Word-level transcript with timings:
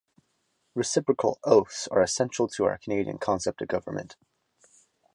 Reciprocal 0.73 1.37
oaths 1.43 1.87
are 1.91 2.01
essential 2.01 2.47
to 2.47 2.63
our 2.65 2.79
Canadian 2.79 3.19
concept 3.19 3.61
of 3.61 3.67
government. 3.67 4.15